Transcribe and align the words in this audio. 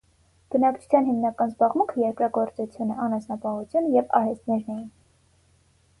Բնակչության 0.53 1.05
հիմնական 1.09 1.51
զբաղմունքը 1.51 2.01
երկրագործությունը, 2.05 2.97
անասնապահությունը 3.09 3.95
և 3.99 4.11
արհեստներն 4.21 4.75
էին։ 4.79 4.93